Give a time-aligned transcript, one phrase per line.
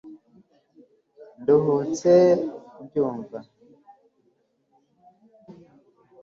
[1.39, 2.13] nduhutse
[2.71, 3.39] kubyumva